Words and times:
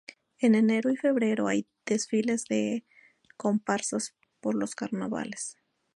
En 0.39 0.55
enero 0.55 0.89
y 0.89 0.95
febrero 0.97 1.47
hay 1.47 1.67
desfiles 1.85 2.45
de 2.45 2.83
comparsas 3.37 4.15
por 4.39 4.55
los 4.55 4.73
carnavales. 4.73 5.57